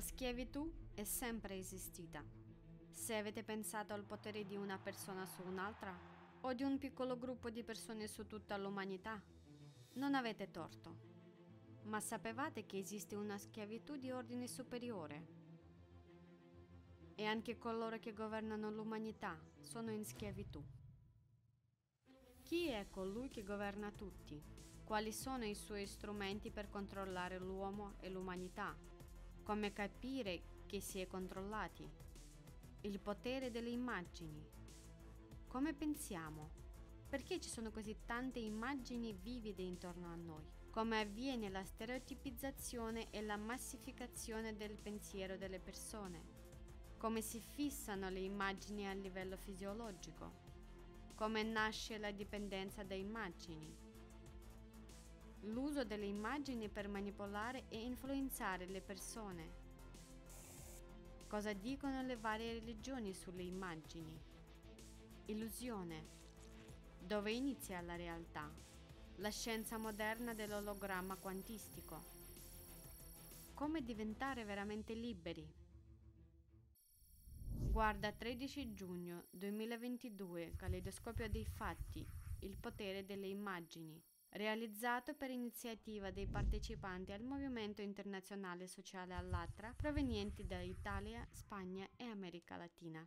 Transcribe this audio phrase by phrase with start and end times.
[0.00, 2.24] La schiavitù è sempre esistita.
[2.88, 5.94] Se avete pensato al potere di una persona su un'altra
[6.40, 9.20] o di un piccolo gruppo di persone su tutta l'umanità,
[9.96, 10.96] non avete torto.
[11.82, 15.26] Ma sapevate che esiste una schiavitù di ordine superiore?
[17.14, 20.64] E anche coloro che governano l'umanità sono in schiavitù.
[22.42, 24.42] Chi è colui che governa tutti?
[24.82, 28.74] Quali sono i suoi strumenti per controllare l'uomo e l'umanità?
[29.50, 31.84] Come capire che si è controllati?
[32.82, 34.46] Il potere delle immagini.
[35.48, 36.50] Come pensiamo?
[37.08, 40.48] Perché ci sono così tante immagini vivide intorno a noi?
[40.70, 46.22] Come avviene la stereotipizzazione e la massificazione del pensiero delle persone?
[46.96, 50.30] Come si fissano le immagini a livello fisiologico?
[51.16, 53.89] Come nasce la dipendenza da immagini?
[55.44, 59.68] L'uso delle immagini per manipolare e influenzare le persone.
[61.26, 64.18] Cosa dicono le varie religioni sulle immagini?
[65.26, 66.18] Illusione.
[66.98, 68.50] Dove inizia la realtà?
[69.16, 72.18] La scienza moderna dell'ologramma quantistico.
[73.54, 75.46] Come diventare veramente liberi?
[77.70, 82.04] Guarda 13 giugno 2022, Caleidoscopio dei fatti,
[82.40, 90.46] il potere delle immagini realizzato per iniziativa dei partecipanti al Movimento Internazionale Sociale Allatra provenienti
[90.46, 93.06] da Italia, Spagna e America Latina.